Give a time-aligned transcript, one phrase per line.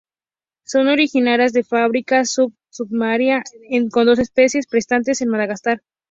[0.65, 3.43] Son originarias del África sub-sahariana,
[3.91, 5.83] con dos especies presentes en Madagascar.